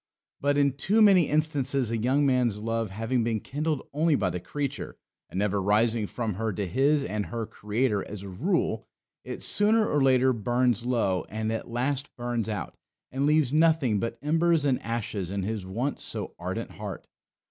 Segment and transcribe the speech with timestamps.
[0.39, 4.39] But, in too many instances, a young man's love having been kindled only by the
[4.39, 4.97] creature,
[5.29, 8.87] and, never rising from her to his and her Creator, as a rule,
[9.23, 12.75] it sooner or later burns low and at last burns out,
[13.11, 17.05] and leaves nothing but embers and ashes in his once so ardent heart.